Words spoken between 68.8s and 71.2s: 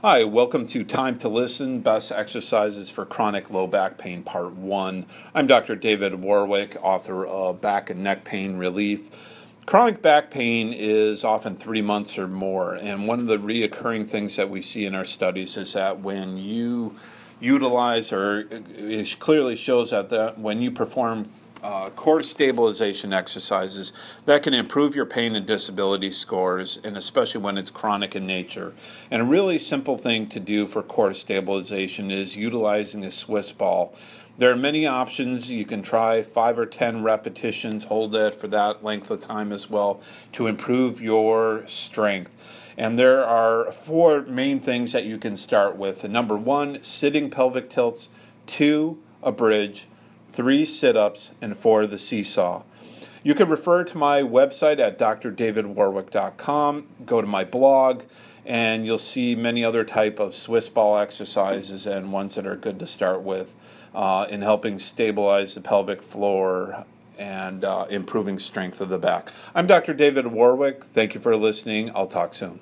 of the back. I'm Dr. David Warwick. Thank you